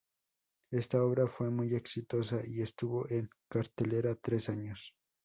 [0.71, 4.95] Esta obra fue muy exitosa y estuvo en cartelera tres años.